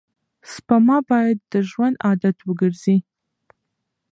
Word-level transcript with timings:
سپما 0.51 0.97
باید 1.09 1.37
د 1.51 1.53
ژوند 1.69 1.95
عادت 2.05 2.37
وګرځي. 2.47 2.97